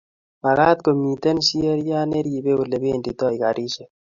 [0.43, 3.89] magat komiten Sheria neribe olebenditoi karishek